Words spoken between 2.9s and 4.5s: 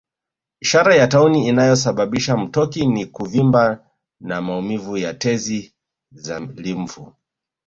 kuvimba na